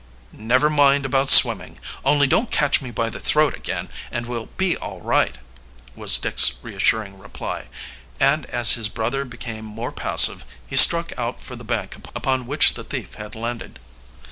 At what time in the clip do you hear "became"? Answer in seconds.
9.25-9.63